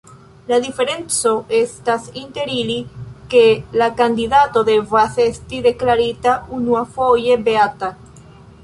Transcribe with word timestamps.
La 0.51 0.57
diferenco 0.61 1.33
estas 1.57 2.07
inter 2.21 2.53
ili, 2.61 2.77
ke 3.35 3.43
la 3.83 3.91
kandidato 4.01 4.65
devas 4.71 5.21
esti 5.29 5.61
deklarita 5.71 6.37
unuafoje 6.63 7.39
beata. 7.51 7.95